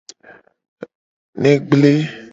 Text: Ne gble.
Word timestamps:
Ne 1.41 1.51
gble. 1.69 1.93